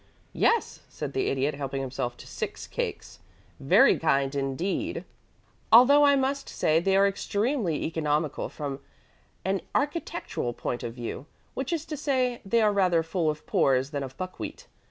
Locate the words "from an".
8.49-9.61